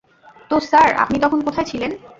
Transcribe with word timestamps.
তো 0.49 0.55
স্যার, 0.61 0.89
আপনি 1.03 1.17
তখন 1.19 1.39
কোথায় 1.47 1.67
ছিলেন? 1.71 1.91